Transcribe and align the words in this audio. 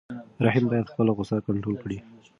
رحیم 0.45 0.65
باید 0.71 0.91
خپله 0.91 1.11
غوسه 1.17 1.35
کنټرول 1.47 1.75
کړي. 1.83 1.97